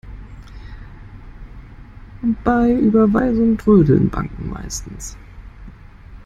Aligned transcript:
Bei 2.43 2.71
Überweisungen 2.73 3.55
trödeln 3.59 4.09
Banken 4.09 4.49
meistens. 4.49 5.15